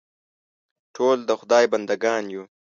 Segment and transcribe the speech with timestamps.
[0.95, 2.43] ټول د خدای بندهګان یو.